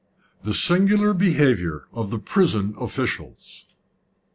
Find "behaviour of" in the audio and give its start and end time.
1.13-2.09